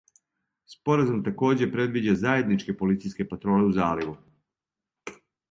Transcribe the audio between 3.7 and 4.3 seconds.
заливу.